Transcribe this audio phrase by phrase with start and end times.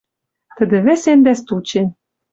[0.55, 1.87] Тӹдӹ вӹсен дӓ стучен.